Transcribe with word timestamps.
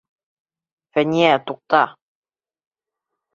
Фәниә, 0.97 1.27
туҡта! 1.51 1.83